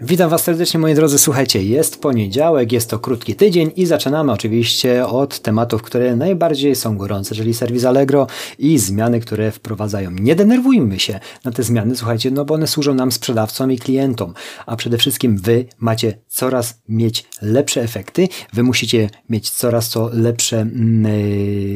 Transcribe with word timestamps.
Witam 0.00 0.30
Was 0.30 0.42
serdecznie 0.42 0.80
moi 0.80 0.94
drodzy, 0.94 1.18
słuchajcie, 1.18 1.62
jest 1.62 2.00
poniedziałek, 2.00 2.72
jest 2.72 2.90
to 2.90 2.98
krótki 2.98 3.34
tydzień 3.34 3.70
i 3.76 3.86
zaczynamy 3.86 4.32
oczywiście 4.32 5.06
od 5.06 5.40
tematów, 5.40 5.82
które 5.82 6.16
najbardziej 6.16 6.76
są 6.76 6.98
gorące, 6.98 7.34
czyli 7.34 7.54
serwis 7.54 7.84
Allegro 7.84 8.26
i 8.58 8.78
zmiany, 8.78 9.20
które 9.20 9.50
wprowadzają. 9.50 10.10
Nie 10.10 10.34
denerwujmy 10.34 11.00
się 11.00 11.20
na 11.44 11.52
te 11.52 11.62
zmiany, 11.62 11.96
słuchajcie, 11.96 12.30
no 12.30 12.44
bo 12.44 12.54
one 12.54 12.66
służą 12.66 12.94
nam 12.94 13.12
sprzedawcom 13.12 13.72
i 13.72 13.78
klientom, 13.78 14.34
a 14.66 14.76
przede 14.76 14.98
wszystkim 14.98 15.38
Wy 15.38 15.66
macie 15.78 16.18
coraz 16.28 16.80
mieć 16.88 17.24
lepsze 17.42 17.82
efekty, 17.82 18.28
Wy 18.52 18.62
musicie 18.62 19.10
mieć 19.28 19.50
coraz 19.50 19.90
to 19.90 20.10
lepsze 20.12 20.66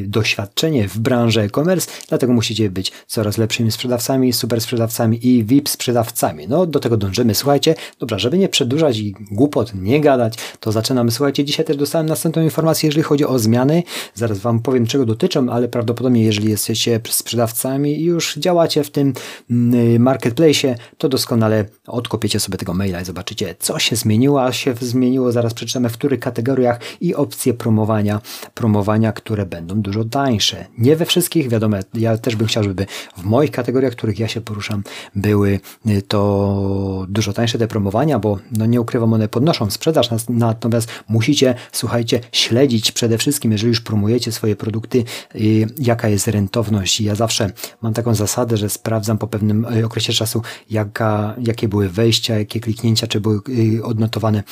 yy, 0.00 0.04
doświadczenie 0.06 0.88
w 0.88 0.98
branży 0.98 1.40
e-commerce, 1.40 1.90
dlatego 2.08 2.32
musicie 2.32 2.70
być 2.70 2.92
coraz 3.06 3.38
lepszymi 3.38 3.72
sprzedawcami, 3.72 4.32
super 4.32 4.60
sprzedawcami 4.60 5.26
i 5.26 5.44
VIP 5.44 5.68
sprzedawcami. 5.68 6.48
No 6.48 6.66
do 6.66 6.80
tego 6.80 6.96
dążymy, 6.96 7.34
słuchajcie, 7.34 7.74
Dobra, 8.12 8.18
żeby 8.18 8.38
nie 8.38 8.48
przedłużać 8.48 8.98
i 8.98 9.14
głupot 9.30 9.74
nie 9.74 10.00
gadać, 10.00 10.34
to 10.60 10.72
zaczynamy. 10.72 11.10
Słuchajcie, 11.10 11.44
dzisiaj 11.44 11.66
też 11.66 11.76
dostałem 11.76 12.06
następną 12.06 12.42
informację, 12.42 12.86
jeżeli 12.86 13.02
chodzi 13.02 13.24
o 13.24 13.38
zmiany. 13.38 13.82
Zaraz 14.14 14.38
Wam 14.38 14.60
powiem, 14.60 14.86
czego 14.86 15.06
dotyczą, 15.06 15.50
ale 15.50 15.68
prawdopodobnie, 15.68 16.24
jeżeli 16.24 16.50
jesteście 16.50 17.00
sprzedawcami 17.08 18.00
i 18.00 18.04
już 18.04 18.36
działacie 18.36 18.84
w 18.84 18.90
tym 18.90 19.12
mm, 19.50 20.02
marketplace, 20.02 20.74
to 20.98 21.08
doskonale 21.08 21.64
odkopiecie 21.86 22.40
sobie 22.40 22.58
tego 22.58 22.74
maila 22.74 23.00
i 23.00 23.04
zobaczycie, 23.04 23.54
co 23.58 23.78
się 23.78 23.96
zmieniło, 23.96 24.44
a 24.44 24.52
się 24.52 24.74
zmieniło. 24.80 25.32
Zaraz 25.32 25.54
przeczytamy, 25.54 25.88
w 25.88 25.92
których 25.92 26.20
kategoriach 26.20 26.80
i 27.00 27.14
opcje 27.14 27.54
promowania, 27.54 28.20
promowania, 28.54 29.12
które 29.12 29.46
będą 29.46 29.82
dużo 29.82 30.04
tańsze. 30.04 30.66
Nie 30.78 30.96
we 30.96 31.06
wszystkich, 31.06 31.48
wiadomo, 31.48 31.76
ja 31.94 32.18
też 32.18 32.36
bym 32.36 32.46
chciał, 32.46 32.64
żeby 32.64 32.86
w 33.16 33.24
moich 33.24 33.50
kategoriach, 33.50 33.92
w 33.92 33.96
których 33.96 34.18
ja 34.18 34.28
się 34.28 34.40
poruszam, 34.40 34.82
były 35.14 35.60
y, 35.86 36.02
to 36.02 37.06
dużo 37.08 37.32
tańsze 37.32 37.58
te 37.58 37.68
promowania 37.68 38.01
bo 38.18 38.38
no 38.56 38.66
nie 38.66 38.80
ukrywam, 38.80 39.12
one 39.12 39.28
podnoszą 39.28 39.70
sprzedaż, 39.70 40.08
natomiast 40.28 40.88
musicie, 41.08 41.54
słuchajcie, 41.72 42.20
śledzić 42.32 42.92
przede 42.92 43.18
wszystkim, 43.18 43.52
jeżeli 43.52 43.68
już 43.68 43.80
promujecie 43.80 44.32
swoje 44.32 44.56
produkty, 44.56 45.04
y, 45.34 45.66
jaka 45.78 46.08
jest 46.08 46.28
rentowność. 46.28 47.00
Ja 47.00 47.14
zawsze 47.14 47.50
mam 47.82 47.94
taką 47.94 48.14
zasadę, 48.14 48.56
że 48.56 48.70
sprawdzam 48.70 49.18
po 49.18 49.26
pewnym 49.26 49.64
y, 49.64 49.86
okresie 49.86 50.12
czasu, 50.12 50.42
jaka, 50.70 51.34
jakie 51.38 51.68
były 51.68 51.88
wejścia, 51.88 52.38
jakie 52.38 52.60
kliknięcia, 52.60 53.06
czy 53.06 53.20
były 53.20 53.40
y, 53.48 53.84
odnotowane 53.84 54.42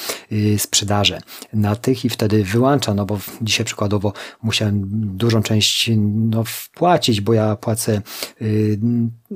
sprzedaże 0.58 1.20
na 1.52 1.76
tych 1.76 2.04
i 2.04 2.08
wtedy 2.08 2.44
wyłączam, 2.44 2.96
no 2.96 3.06
bo 3.06 3.18
dzisiaj 3.42 3.66
przykładowo 3.66 4.12
musiałem 4.42 4.82
dużą 5.16 5.42
część 5.42 5.90
no, 6.06 6.44
wpłacić, 6.44 7.20
bo 7.20 7.32
ja 7.32 7.56
płacę, 7.56 8.02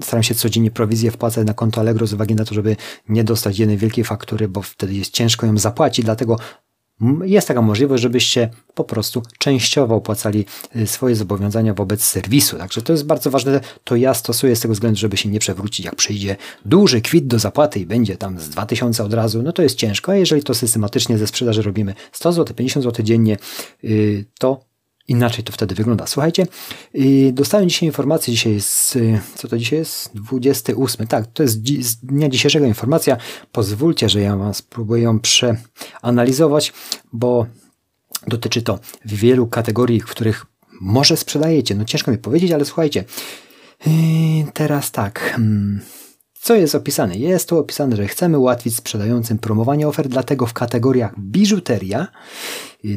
staram 0.02 0.22
się 0.22 0.34
codziennie 0.34 0.70
prowizję 0.70 1.10
wpłacać 1.10 1.46
na 1.46 1.54
konto 1.54 1.80
Allegro 1.80 2.06
z 2.06 2.12
uwagi 2.12 2.34
na 2.34 2.44
to, 2.44 2.54
żeby 2.54 2.76
nie 3.08 3.24
dostać 3.24 3.58
jednej 3.58 3.78
wielkiej 3.78 4.04
faktury, 4.04 4.48
bo 4.48 4.62
wtedy 4.62 4.94
jest 4.94 5.12
ciężko 5.12 5.46
ją 5.46 5.58
zapłacić, 5.58 6.04
dlatego 6.04 6.36
jest 7.24 7.48
taka 7.48 7.62
możliwość, 7.62 8.02
żebyście 8.02 8.50
po 8.74 8.84
prostu 8.84 9.22
częściowo 9.38 9.94
opłacali 9.94 10.44
y, 10.76 10.86
swoje 10.86 11.16
zobowiązania 11.16 11.74
wobec 11.74 12.04
serwisu. 12.04 12.58
Także 12.58 12.82
to 12.82 12.92
jest 12.92 13.06
bardzo 13.06 13.30
ważne. 13.30 13.60
To 13.84 13.96
ja 13.96 14.14
stosuję 14.14 14.56
z 14.56 14.60
tego 14.60 14.74
względu, 14.74 14.98
żeby 14.98 15.16
się 15.16 15.28
nie 15.28 15.38
przewrócić. 15.38 15.86
Jak 15.86 15.94
przyjdzie 15.94 16.36
duży 16.64 17.00
kwit 17.00 17.26
do 17.26 17.38
zapłaty 17.38 17.80
i 17.80 17.86
będzie 17.86 18.16
tam 18.16 18.40
z 18.40 18.48
2000 18.48 19.04
od 19.04 19.14
razu, 19.14 19.42
no 19.42 19.52
to 19.52 19.62
jest 19.62 19.76
ciężko. 19.76 20.12
A 20.12 20.16
jeżeli 20.16 20.42
to 20.42 20.54
systematycznie 20.54 21.18
ze 21.18 21.26
sprzedaży 21.26 21.62
robimy 21.62 21.94
100 22.12 22.32
zł, 22.32 22.54
50 22.56 22.84
zł 22.84 23.04
dziennie, 23.04 23.36
y, 23.84 24.24
to 24.38 24.73
Inaczej 25.08 25.44
to 25.44 25.52
wtedy 25.52 25.74
wygląda. 25.74 26.06
Słuchajcie, 26.06 26.46
dostałem 27.32 27.68
dzisiaj 27.68 27.86
informację, 27.86 28.34
dzisiaj 28.34 28.52
jest, 28.52 28.96
y, 28.96 29.20
co 29.34 29.48
to 29.48 29.58
dzisiaj 29.58 29.78
jest? 29.78 30.10
28. 30.14 31.06
Tak, 31.06 31.26
to 31.26 31.42
jest 31.42 31.66
z 31.80 31.96
dnia 31.96 32.28
dzisiejszego 32.28 32.66
informacja. 32.66 33.16
Pozwólcie, 33.52 34.08
że 34.08 34.20
ja 34.20 34.36
Was 34.36 34.56
spróbuję 34.56 35.02
ją 35.02 35.20
przeanalizować, 35.20 36.72
bo 37.12 37.46
dotyczy 38.26 38.62
to 38.62 38.78
wielu 39.04 39.46
kategorii, 39.46 40.00
w 40.00 40.06
których 40.06 40.46
może 40.80 41.16
sprzedajecie. 41.16 41.74
No 41.74 41.84
ciężko 41.84 42.10
mi 42.10 42.18
powiedzieć, 42.18 42.52
ale 42.52 42.64
słuchajcie, 42.64 43.04
y, 43.86 43.90
teraz 44.52 44.90
tak. 44.90 45.20
Hmm, 45.20 45.80
co 46.44 46.54
jest 46.54 46.74
opisane? 46.74 47.16
Jest 47.16 47.48
tu 47.48 47.58
opisane, 47.58 47.96
że 47.96 48.06
chcemy 48.06 48.38
ułatwić 48.38 48.76
sprzedającym 48.76 49.38
promowanie 49.38 49.88
ofert, 49.88 50.08
dlatego 50.08 50.46
w 50.46 50.52
kategoriach 50.52 51.20
biżuteria, 51.20 52.02
y, 52.02 52.06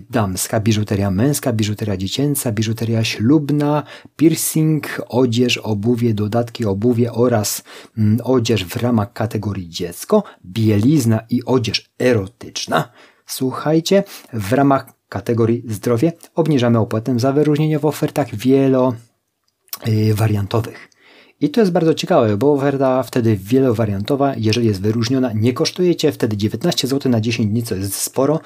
damska 0.10 0.60
biżuteria, 0.60 1.12
męska 1.12 1.54
biżuteria 1.54 1.98
dziecięca, 1.98 2.52
biżuteria 2.52 3.04
ślubna, 3.04 3.84
piercing, 4.16 5.02
odzież, 5.10 5.58
obuwie, 5.58 6.14
dodatki, 6.14 6.66
obuwie 6.66 7.14
oraz 7.14 7.64
mm, 7.98 8.20
odzież 8.24 8.66
w 8.66 8.76
ramach 8.76 9.14
kategorii 9.14 9.70
dziecko, 9.70 10.24
bielizna 10.46 11.20
i 11.30 11.46
odzież 11.46 11.90
erotyczna. 12.00 12.92
Słuchajcie, 13.26 14.04
w 14.34 14.54
ramach 14.54 14.86
kategorii 15.10 15.64
zdrowie 15.68 16.12
obniżamy 16.36 16.80
opłatę 16.80 17.20
za 17.20 17.32
wyróżnienie 17.32 17.80
w 17.80 17.86
ofertach 17.86 18.36
wielowariantowych. 18.36 20.97
I 21.42 21.50
to 21.50 21.62
jest 21.62 21.72
bardzo 21.72 21.94
ciekawe, 21.94 22.38
bo 22.38 22.54
oferta 22.54 23.04
wtedy 23.04 23.38
wielowariantowa, 23.38 24.36
jeżeli 24.38 24.68
jest 24.68 24.82
wyróżniona, 24.82 25.34
nie 25.34 25.54
kosztuje 25.54 25.96
Cię 25.96 26.12
wtedy 26.12 26.38
19 26.38 26.88
zł 26.88 27.12
na 27.12 27.22
10 27.22 27.50
dni, 27.50 27.64
co 27.64 27.76
jest 27.76 27.94
sporo, 27.94 28.40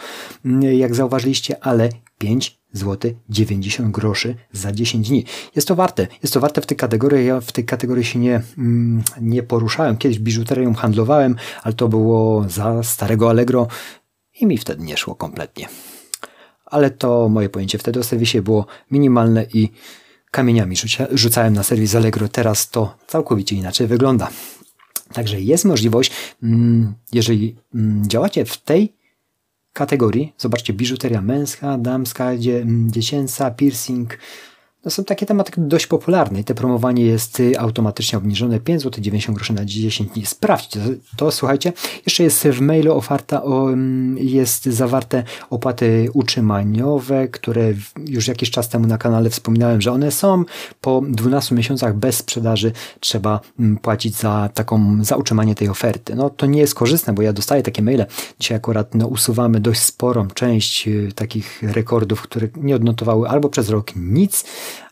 mm, 0.45 0.63
jak 0.63 0.95
zauważyliście, 0.95 1.63
ale 1.63 1.89
5 2.17 2.61
zł 2.73 3.11
90 3.29 3.91
groszy 3.91 4.35
za 4.51 4.71
10 4.71 5.09
dni. 5.09 5.25
Jest 5.55 5.67
to 5.67 5.75
warte. 5.75 6.07
Jest 6.23 6.33
to 6.33 6.39
warte 6.39 6.61
w 6.61 6.65
tej 6.65 6.77
kategorii. 6.77 7.27
Ja 7.27 7.41
w 7.41 7.51
tej 7.51 7.65
kategorii 7.65 8.05
się 8.05 8.19
nie, 8.19 8.41
mm, 8.57 9.03
nie 9.21 9.43
poruszałem. 9.43 9.97
Kiedyś 9.97 10.19
biżuterią 10.19 10.73
handlowałem, 10.73 11.35
ale 11.63 11.73
to 11.73 11.87
było 11.87 12.45
za 12.49 12.83
starego 12.83 13.29
Allegro 13.29 13.67
i 14.41 14.45
mi 14.45 14.57
wtedy 14.57 14.83
nie 14.83 14.97
szło 14.97 15.15
kompletnie. 15.15 15.67
Ale 16.65 16.89
to 16.89 17.29
moje 17.29 17.49
pojęcie 17.49 17.77
wtedy 17.77 17.99
o 17.99 18.03
serwisie 18.03 18.41
było 18.41 18.65
minimalne 18.91 19.45
i 19.53 19.69
kamieniami 20.31 20.75
rzucałem 21.11 21.53
na 21.53 21.63
serwis 21.63 21.95
Allegro. 21.95 22.27
Teraz 22.27 22.69
to 22.69 22.97
całkowicie 23.07 23.55
inaczej 23.55 23.87
wygląda. 23.87 24.29
Także 25.13 25.41
jest 25.41 25.65
możliwość, 25.65 26.11
mm, 26.43 26.93
jeżeli 27.13 27.55
mm, 27.75 28.07
działacie 28.07 28.45
w 28.45 28.57
tej 28.57 28.93
kategorii, 29.73 30.33
zobaczcie, 30.37 30.73
biżuteria 30.73 31.21
męska, 31.21 31.77
damska, 31.77 32.31
dziecięca, 32.87 33.51
piercing, 33.51 34.17
to 34.81 34.89
są 34.89 35.03
takie 35.03 35.25
tematy 35.25 35.51
dość 35.57 35.87
popularne 35.87 36.39
i 36.39 36.43
te 36.43 36.55
promowanie 36.55 37.05
jest 37.05 37.39
y, 37.39 37.59
automatycznie 37.59 38.17
obniżone 38.17 38.59
5 38.59 38.81
zł 38.81 39.03
90 39.03 39.37
groszy 39.37 39.53
na 39.53 39.65
10 39.65 40.11
dni. 40.11 40.25
Sprawdźcie 40.25 40.79
to, 40.79 41.15
to, 41.17 41.31
słuchajcie. 41.31 41.73
Jeszcze 42.05 42.23
jest 42.23 42.47
w 42.47 42.61
mailu 42.61 42.93
oferta, 42.93 43.43
o, 43.43 43.73
mm, 43.73 44.17
jest 44.17 44.65
zawarte 44.65 45.23
opłaty 45.49 46.09
utrzymaniowe, 46.13 47.27
które 47.27 47.73
już 48.07 48.27
jakiś 48.27 48.51
czas 48.51 48.69
temu 48.69 48.87
na 48.87 48.97
kanale 48.97 49.29
wspominałem, 49.29 49.81
że 49.81 49.91
one 49.91 50.11
są. 50.11 50.43
Po 50.81 51.01
12 51.07 51.55
miesiącach 51.55 51.95
bez 51.95 52.17
sprzedaży 52.17 52.71
trzeba 52.99 53.39
mm, 53.59 53.77
płacić 53.77 54.15
za 54.15 54.49
taką, 54.53 55.03
za 55.03 55.15
utrzymanie 55.15 55.55
tej 55.55 55.69
oferty. 55.69 56.15
No 56.15 56.29
to 56.29 56.45
nie 56.45 56.59
jest 56.59 56.75
korzystne, 56.75 57.13
bo 57.13 57.21
ja 57.21 57.33
dostaję 57.33 57.63
takie 57.63 57.81
maile. 57.81 58.05
Dzisiaj 58.39 58.57
akurat 58.57 58.95
no, 58.95 59.07
usuwamy 59.07 59.59
dość 59.59 59.79
sporą 59.79 60.27
część 60.27 60.87
y, 60.87 61.09
takich 61.15 61.63
rekordów, 61.63 62.21
które 62.21 62.47
nie 62.57 62.75
odnotowały 62.75 63.29
albo 63.29 63.49
przez 63.49 63.69
rok 63.69 63.91
nic, 63.95 64.43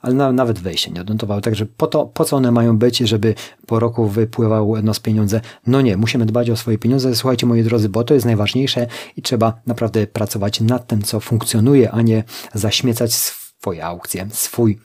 ale 0.02 0.14
na, 0.14 0.32
nawet 0.32 0.60
wejście 0.60 0.92
nie 0.92 1.02
odnotowały. 1.02 1.42
Także 1.42 1.66
po, 1.66 1.88
to, 1.88 2.06
po 2.06 2.26
co 2.26 2.36
one 2.36 2.52
mają 2.52 2.78
być, 2.78 2.98
żeby 2.98 3.36
po 3.66 3.80
roku 3.80 4.08
wypływały 4.08 4.84
nas 4.84 5.00
pieniądze? 5.00 5.42
No 5.68 5.82
nie, 5.82 5.98
musimy 5.98 6.26
dbać 6.26 6.50
o 6.50 6.56
swoje 6.56 6.78
pieniądze. 6.78 7.16
Słuchajcie, 7.16 7.48
moi 7.48 7.64
drodzy, 7.64 7.90
bo 7.90 8.04
to 8.04 8.14
jest 8.14 8.26
najważniejsze 8.26 8.88
i 9.18 9.22
trzeba 9.22 9.62
naprawdę 9.66 10.08
pracować 10.08 10.62
nad 10.62 10.88
tym, 10.88 11.02
co 11.02 11.20
funkcjonuje, 11.20 11.92
a 11.92 12.02
nie 12.02 12.24
zaśmiecać 12.54 13.14
swoje 13.14 13.86
aukcje, 13.86 14.28
swój 14.32 14.80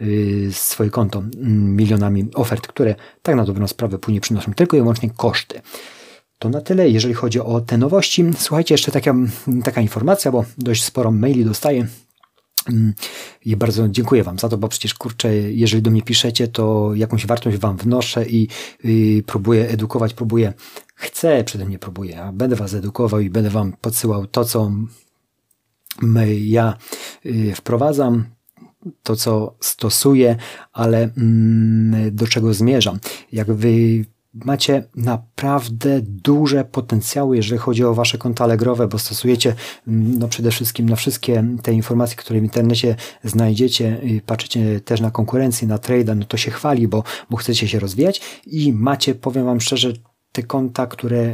yy, 0.00 0.52
swoje 0.52 0.90
konto 0.90 1.22
milionami 1.76 2.28
ofert, 2.34 2.66
które 2.66 2.94
tak 3.22 3.36
na 3.36 3.44
dobrą 3.44 3.68
sprawę 3.68 3.98
później 3.98 4.20
przynoszą 4.20 4.54
tylko 4.54 4.76
i 4.76 4.80
wyłącznie 4.80 5.10
koszty. 5.10 5.60
To 6.38 6.48
na 6.48 6.60
tyle, 6.60 6.88
jeżeli 6.88 7.14
chodzi 7.14 7.40
o 7.40 7.60
te 7.60 7.78
nowości. 7.78 8.24
Słuchajcie, 8.38 8.74
jeszcze 8.74 8.92
taka, 8.92 9.14
taka 9.64 9.80
informacja, 9.80 10.32
bo 10.32 10.44
dość 10.58 10.84
sporo 10.84 11.10
maili 11.10 11.44
dostaję 11.44 11.86
i 13.44 13.56
bardzo 13.56 13.88
dziękuję 13.88 14.24
Wam 14.24 14.38
za 14.38 14.48
to, 14.48 14.58
bo 14.58 14.68
przecież 14.68 14.94
kurczę, 14.94 15.34
jeżeli 15.34 15.82
do 15.82 15.90
mnie 15.90 16.02
piszecie, 16.02 16.48
to 16.48 16.90
jakąś 16.94 17.26
wartość 17.26 17.58
Wam 17.58 17.76
wnoszę 17.76 18.26
i, 18.26 18.48
i 18.84 19.22
próbuję 19.26 19.68
edukować, 19.68 20.14
próbuję, 20.14 20.52
chcę 20.94 21.44
przede 21.44 21.64
mnie 21.64 21.78
próbuję, 21.78 22.22
a 22.22 22.32
będę 22.32 22.56
Was 22.56 22.74
edukował 22.74 23.20
i 23.20 23.30
będę 23.30 23.50
Wam 23.50 23.72
podsyłał 23.80 24.26
to, 24.26 24.44
co 24.44 24.72
ja 26.40 26.76
y, 27.26 27.54
wprowadzam, 27.54 28.24
to, 29.02 29.16
co 29.16 29.54
stosuję, 29.60 30.36
ale 30.72 31.10
mm, 31.16 32.16
do 32.16 32.26
czego 32.26 32.54
zmierzam. 32.54 32.98
Jak 33.32 33.52
Wy 33.52 34.04
macie 34.34 34.84
naprawdę 34.96 36.00
duże 36.02 36.64
potencjały, 36.64 37.36
jeżeli 37.36 37.58
chodzi 37.58 37.84
o 37.84 37.94
wasze 37.94 38.18
konta 38.18 38.44
Allegrowe, 38.44 38.88
bo 38.88 38.98
stosujecie 38.98 39.54
mm, 39.88 40.18
no 40.18 40.28
przede 40.28 40.50
wszystkim 40.50 40.88
na 40.88 40.96
wszystkie 40.96 41.44
te 41.62 41.72
informacje, 41.72 42.16
które 42.16 42.40
w 42.40 42.42
internecie 42.42 42.96
znajdziecie, 43.24 44.00
patrzycie 44.26 44.80
też 44.80 45.00
na 45.00 45.10
konkurencję, 45.10 45.68
na 45.68 45.78
trade, 45.78 46.14
no 46.14 46.24
to 46.24 46.36
się 46.36 46.50
chwali, 46.50 46.88
bo, 46.88 47.04
bo 47.30 47.36
chcecie 47.36 47.68
się 47.68 47.78
rozwijać. 47.78 48.20
I 48.46 48.72
macie, 48.72 49.14
powiem 49.14 49.44
wam 49.44 49.60
szczerze, 49.60 49.92
te 50.32 50.42
konta, 50.42 50.86
które 50.86 51.32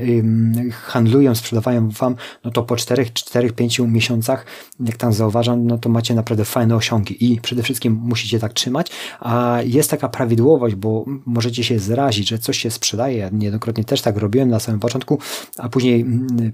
handlują, 0.72 1.34
sprzedawają 1.34 1.90
Wam, 1.90 2.16
no 2.44 2.50
to 2.50 2.62
po 2.62 2.74
4-5 2.74 3.88
miesiącach, 3.88 4.46
jak 4.80 4.96
tam 4.96 5.12
zauważam, 5.12 5.66
no 5.66 5.78
to 5.78 5.88
macie 5.88 6.14
naprawdę 6.14 6.44
fajne 6.44 6.76
osiągi 6.76 7.32
i 7.32 7.40
przede 7.40 7.62
wszystkim 7.62 8.00
musicie 8.02 8.38
tak 8.38 8.52
trzymać, 8.52 8.90
a 9.20 9.58
jest 9.64 9.90
taka 9.90 10.08
prawidłowość, 10.08 10.74
bo 10.74 11.04
możecie 11.26 11.64
się 11.64 11.78
zrazić, 11.78 12.28
że 12.28 12.38
coś 12.38 12.58
się 12.58 12.70
sprzedaje, 12.70 13.18
ja 13.18 13.28
niejednokrotnie 13.32 13.84
też 13.84 14.02
tak 14.02 14.16
robiłem 14.16 14.48
na 14.48 14.60
samym 14.60 14.80
początku, 14.80 15.18
a 15.58 15.68
później 15.68 16.06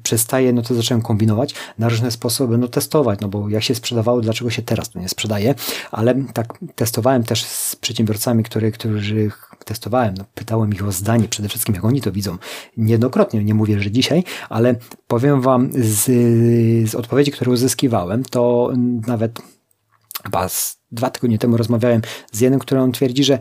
przestaje, 0.02 0.52
no 0.52 0.62
to 0.62 0.74
zacząłem 0.74 1.02
kombinować 1.02 1.54
na 1.78 1.88
różne 1.88 2.10
sposoby, 2.10 2.58
no 2.58 2.68
testować, 2.68 3.20
no 3.20 3.28
bo 3.28 3.48
jak 3.48 3.62
się 3.62 3.74
sprzedawało, 3.74 4.20
dlaczego 4.20 4.50
się 4.50 4.62
teraz 4.62 4.90
to 4.90 5.00
nie 5.00 5.08
sprzedaje, 5.08 5.54
ale 5.90 6.14
tak 6.32 6.58
testowałem 6.74 7.24
też 7.24 7.44
z 7.44 7.76
przedsiębiorcami, 7.76 8.42
który, 8.42 8.72
którzy 8.72 9.30
testowałem, 9.64 10.14
no, 10.18 10.24
pytałem 10.34 10.72
ich 10.72 10.84
o 10.84 10.92
zdanie, 10.92 11.28
przede 11.28 11.48
wszystkim 11.48 11.74
jak 11.74 11.84
oni 11.84 12.00
to 12.00 12.12
widzą. 12.12 12.29
Niejednokrotnie, 12.76 13.44
nie 13.44 13.54
mówię, 13.54 13.80
że 13.80 13.90
dzisiaj, 13.90 14.24
ale 14.48 14.74
powiem 15.06 15.40
Wam 15.40 15.70
z, 15.72 16.04
z 16.90 16.94
odpowiedzi, 16.94 17.30
które 17.30 17.50
uzyskiwałem, 17.50 18.24
to 18.24 18.72
nawet 19.06 19.38
chyba 20.24 20.48
dwa 20.92 21.10
tygodnie 21.10 21.38
temu 21.38 21.56
rozmawiałem 21.56 22.02
z 22.32 22.40
jednym, 22.40 22.60
który 22.60 22.80
on 22.80 22.92
twierdzi, 22.92 23.24
że 23.24 23.38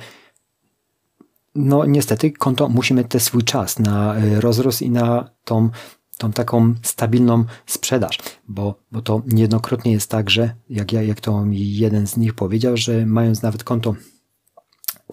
no 1.56 1.86
niestety 1.86 2.32
konto 2.32 2.70
musi 2.70 2.94
mieć 2.94 3.08
też 3.08 3.24
swój 3.24 3.44
czas 3.44 3.80
na 3.80 4.16
e, 4.16 4.42
rozrost 4.42 4.82
i 4.82 4.90
na 4.90 5.30
tą, 5.44 5.70
tą 6.18 6.32
taką 6.32 6.76
stabilną 6.82 7.46
sprzedaż, 7.66 8.20
bo, 8.48 8.76
bo 8.92 9.02
to 9.02 9.22
niejednokrotnie 9.28 9.92
jest 9.92 10.12
tak, 10.12 10.30
że 10.30 10.56
jak, 10.70 10.94
ja, 10.94 11.02
jak 11.02 11.22
to 11.22 11.46
mi 11.46 11.76
jeden 11.76 12.08
z 12.08 12.18
nich 12.18 12.34
powiedział, 12.34 12.78
że 12.78 13.06
mając 13.06 13.42
nawet 13.42 13.64
konto 13.64 13.96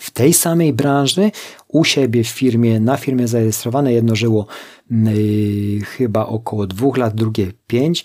w 0.01 0.11
tej 0.11 0.33
samej 0.33 0.73
branży 0.73 1.31
u 1.69 1.85
siebie 1.85 2.25
w 2.25 2.29
firmie, 2.29 2.81
na 2.81 2.97
firmie 2.97 3.29
zarejestrowane. 3.29 3.93
Jedno 3.93 4.17
żyło 4.17 4.47
yy, 4.91 5.81
chyba 5.85 6.27
około 6.27 6.67
dwóch 6.67 6.97
lat, 6.97 7.15
drugie 7.15 7.53
pięć. 7.67 8.05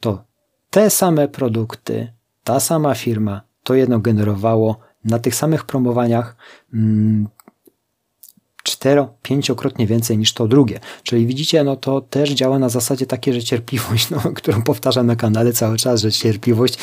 To 0.00 0.24
te 0.70 0.90
same 0.90 1.28
produkty, 1.28 2.12
ta 2.44 2.60
sama 2.60 2.94
firma, 2.94 3.40
to 3.62 3.74
jedno 3.74 3.98
generowało 3.98 4.78
na 5.04 5.18
tych 5.18 5.34
samych 5.34 5.64
promowaniach 5.64 6.36
yy, 6.72 6.80
cztero, 8.62 9.14
pięciokrotnie 9.22 9.86
więcej 9.86 10.18
niż 10.18 10.32
to 10.32 10.48
drugie. 10.48 10.80
Czyli 11.02 11.26
widzicie, 11.26 11.64
no 11.64 11.76
to 11.76 12.00
też 12.00 12.30
działa 12.30 12.58
na 12.58 12.68
zasadzie 12.68 13.06
takiej, 13.06 13.34
że 13.34 13.42
cierpliwość, 13.42 14.10
no, 14.10 14.20
którą 14.34 14.62
powtarzam 14.62 15.06
na 15.06 15.16
kanale 15.16 15.52
cały 15.52 15.76
czas, 15.76 16.00
że 16.00 16.12
cierpliwość 16.12 16.78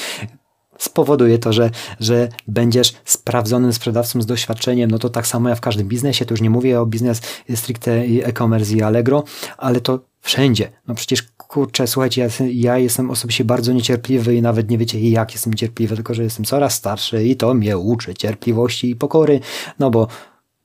spowoduje 0.78 1.40
to, 1.40 1.54
że, 1.54 1.70
że 2.00 2.30
będziesz 2.48 2.94
sprawdzonym 3.06 3.74
sprzedawcą 3.74 4.22
z 4.22 4.26
doświadczeniem, 4.26 4.92
no 4.92 5.00
to 5.00 5.10
tak 5.10 5.28
samo 5.28 5.50
jak 5.50 5.58
w 5.58 5.62
każdym 5.62 5.88
biznesie, 5.88 6.26
to 6.26 6.34
już 6.34 6.42
nie 6.42 6.50
mówię 6.50 6.82
o 6.82 6.86
biznes 6.86 7.22
stricte 7.56 7.92
e-commerce 8.24 8.74
i 8.74 8.82
Allegro, 8.82 9.24
ale 9.58 9.82
to 9.82 10.00
wszędzie. 10.22 10.72
No 10.88 10.96
przecież 10.96 11.24
kurczę, 11.38 11.88
słuchajcie, 11.88 12.22
ja, 12.22 12.46
ja 12.54 12.78
jestem 12.78 13.12
osobiście 13.12 13.46
bardzo 13.46 13.74
niecierpliwy 13.74 14.36
i 14.36 14.42
nawet 14.42 14.70
nie 14.70 14.78
wiecie 14.78 15.10
jak 15.10 15.32
jestem 15.32 15.54
niecierpliwy, 15.54 15.96
tylko 15.96 16.14
że 16.14 16.24
jestem 16.24 16.46
coraz 16.46 16.74
starszy 16.74 17.24
i 17.24 17.36
to 17.36 17.54
mnie 17.54 17.78
uczy 17.78 18.14
cierpliwości 18.14 18.90
i 18.90 18.96
pokory, 18.96 19.40
no 19.80 19.92
bo 19.92 20.08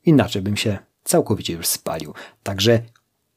inaczej 0.05 0.43
bym 0.43 0.57
się 0.57 0.79
całkowicie 1.05 1.53
już 1.53 1.67
spalił. 1.67 2.15
Także 2.43 2.83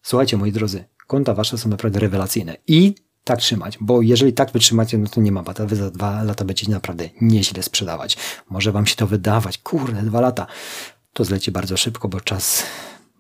słuchajcie 0.01 0.37
moi 0.37 0.51
drodzy, 0.51 0.83
konta 1.07 1.33
wasze 1.33 1.57
są 1.57 1.69
naprawdę 1.69 1.99
rewelacyjne 1.99 2.57
i 2.67 2.95
tak 3.23 3.39
trzymać, 3.39 3.77
bo 3.81 4.01
jeżeli 4.01 4.33
tak 4.33 4.51
wytrzymacie, 4.51 4.97
no 4.97 5.07
to 5.07 5.21
nie 5.21 5.31
ma 5.31 5.43
bata, 5.43 5.65
wy 5.65 5.75
za 5.75 5.91
dwa 5.91 6.23
lata 6.23 6.45
będziecie 6.45 6.71
naprawdę 6.71 7.09
nieźle 7.21 7.63
sprzedawać. 7.63 8.17
Może 8.49 8.71
wam 8.71 8.85
się 8.85 8.95
to 8.95 9.07
wydawać, 9.07 9.57
kurde, 9.57 10.01
dwa 10.01 10.21
lata. 10.21 10.47
To 11.13 11.23
zleci 11.23 11.51
bardzo 11.51 11.77
szybko, 11.77 12.07
bo 12.07 12.21
czas 12.21 12.63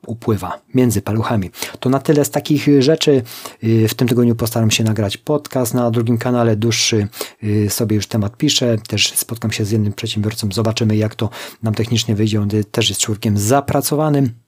upływa 0.07 0.61
między 0.73 1.01
paluchami. 1.01 1.49
To 1.79 1.89
na 1.89 1.99
tyle 1.99 2.25
z 2.25 2.29
takich 2.29 2.67
rzeczy. 2.79 3.23
Y, 3.63 3.87
w 3.87 3.93
tym 3.93 4.07
tygodniu 4.07 4.35
postaram 4.35 4.71
się 4.71 4.83
nagrać 4.83 5.17
podcast 5.17 5.73
na 5.73 5.91
drugim 5.91 6.17
kanale, 6.17 6.55
dłuższy 6.55 7.07
y, 7.43 7.69
sobie 7.69 7.95
już 7.95 8.07
temat 8.07 8.37
piszę. 8.37 8.77
Też 8.87 9.13
spotkam 9.13 9.51
się 9.51 9.65
z 9.65 9.71
jednym 9.71 9.93
przedsiębiorcą, 9.93 10.49
zobaczymy 10.51 10.95
jak 10.95 11.15
to 11.15 11.29
nam 11.63 11.73
technicznie 11.73 12.15
wyjdzie. 12.15 12.41
On 12.41 12.49
też 12.71 12.89
jest 12.89 13.01
człowiekiem 13.01 13.37
zapracowanym 13.37 14.42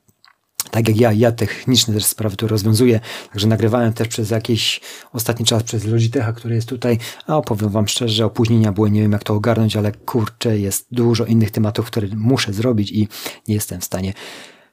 tak 0.76 0.88
jak 0.88 0.98
ja, 0.98 1.12
ja 1.12 1.32
techniczne 1.32 1.94
też 1.94 2.06
sprawy 2.06 2.36
tu 2.36 2.48
rozwiązuję, 2.48 3.00
także 3.32 3.48
nagrywałem 3.48 3.94
też 3.94 4.08
przez 4.08 4.30
jakiś 4.30 4.82
ostatni 5.14 5.46
czas 5.46 5.64
przez 5.64 5.86
Logitecha, 5.86 6.34
który 6.34 6.56
jest 6.56 6.70
tutaj, 6.70 6.98
a 7.28 7.38
opowiem 7.38 7.70
Wam 7.70 7.88
szczerze, 7.88 8.14
że 8.14 8.26
opóźnienia 8.26 8.72
były, 8.72 8.92
nie 8.92 9.02
wiem 9.02 9.12
jak 9.12 9.24
to 9.24 9.34
ogarnąć, 9.34 9.76
ale 9.76 9.92
kurczę, 9.92 10.60
jest 10.60 10.88
dużo 10.92 11.26
innych 11.26 11.52
tematów, 11.52 11.86
które 11.86 12.08
muszę 12.16 12.54
zrobić 12.54 12.92
i 12.92 13.08
nie 13.48 13.56
jestem 13.56 13.82
w 13.82 13.86
stanie 13.86 14.14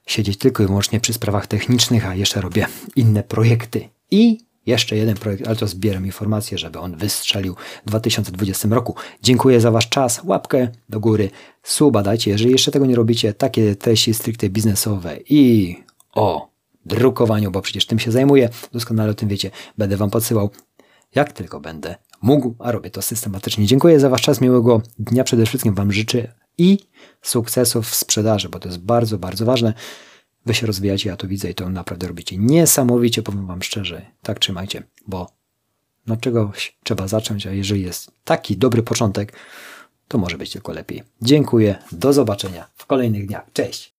siedzieć 0.07 0.39
tylko 0.39 0.63
i 0.63 0.67
wyłącznie 0.67 1.01
przy 1.01 1.13
sprawach 1.13 1.47
technicznych, 1.47 2.07
a 2.07 2.15
jeszcze 2.15 2.41
robię 2.41 2.67
inne 2.97 3.23
projekty. 3.23 3.89
I 4.11 4.39
jeszcze 4.67 4.97
jeden 4.97 5.15
projekt, 5.15 5.47
ale 5.47 5.57
to 5.57 5.67
zbieram 5.67 6.07
informacje, 6.07 6.59
żeby 6.59 6.79
on 6.79 6.97
wystrzelił 6.97 7.57
w 7.87 7.89
2020 7.89 8.69
roku. 8.69 8.95
Dziękuję 9.23 9.61
za 9.61 9.71
Wasz 9.71 9.89
czas, 9.89 10.21
łapkę 10.25 10.69
do 10.89 11.01
góry, 11.01 11.31
suba 11.63 12.03
dajcie, 12.03 12.31
jeżeli 12.31 12.53
jeszcze 12.53 12.71
tego 12.71 12.87
nie 12.87 12.97
robicie, 12.97 13.35
takie 13.35 13.77
treści 13.77 14.15
stricte 14.15 14.49
biznesowe 14.49 15.17
i 15.29 15.77
o 16.12 16.49
drukowaniu, 16.87 17.50
bo 17.50 17.62
przecież 17.62 17.87
tym 17.87 17.99
się 17.99 18.12
zajmuję, 18.12 18.49
doskonale 18.73 19.11
o 19.11 19.14
tym 19.14 19.29
wiecie, 19.29 19.50
będę 19.79 19.97
Wam 19.97 20.11
podsyłał 20.11 20.50
jak 21.14 21.32
tylko 21.32 21.61
będę 21.61 21.97
mógł, 22.23 22.55
a 22.59 22.73
robię 22.73 22.91
to 22.91 23.03
systematycznie. 23.03 23.67
Dziękuję 23.67 24.00
za 24.00 24.09
Wasz 24.09 24.23
czas, 24.23 24.41
miłego 24.41 24.82
dnia 24.99 25.25
przede 25.25 25.47
wszystkim 25.47 25.75
Wam 25.75 25.93
życzę 25.93 26.35
i 26.59 26.79
sukcesów 27.23 27.88
w 27.88 27.94
sprzedaży, 27.94 28.49
bo 28.49 28.59
to 28.59 28.69
jest 28.69 28.81
bardzo, 28.81 29.19
bardzo 29.19 29.44
ważne. 29.44 29.75
Wy 30.47 30.55
się 30.55 30.67
rozwijacie, 30.67 31.09
ja 31.09 31.17
to 31.17 31.29
widzę 31.29 31.50
i 31.50 31.55
to 31.55 31.69
naprawdę 31.69 32.09
robicie 32.09 32.37
niesamowicie, 32.38 33.23
powiem 33.23 33.47
Wam 33.47 33.62
szczerze. 33.62 34.06
Tak 34.23 34.38
trzymajcie, 34.38 34.82
bo 35.06 35.31
no 36.06 36.17
czegoś 36.17 36.76
trzeba 36.85 37.08
zacząć, 37.08 37.47
a 37.47 37.53
jeżeli 37.53 37.82
jest 37.82 38.11
taki 38.25 38.56
dobry 38.56 38.82
początek, 38.82 39.32
to 40.08 40.19
może 40.19 40.38
być 40.38 40.53
tylko 40.53 40.73
lepiej. 40.73 41.03
Dziękuję, 41.23 41.79
do 41.93 42.12
zobaczenia 42.12 42.69
w 42.75 42.87
kolejnych 42.87 43.26
dniach. 43.26 43.47
Cześć! 43.53 43.92